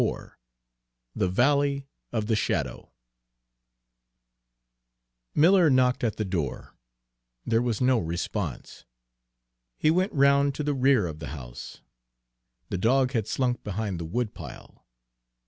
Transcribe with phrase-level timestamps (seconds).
[0.01, 0.31] XXXIV
[1.15, 2.91] THE VALLEY OF THE SHADOW
[5.35, 6.75] Miller knocked at the door.
[7.45, 8.83] There was no response.
[9.77, 11.81] He went round to the rear of the house.
[12.69, 14.87] The dog had slunk behind the woodpile.